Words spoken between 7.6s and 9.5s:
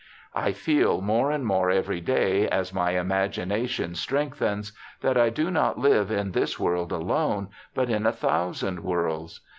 but in a thousand worlds.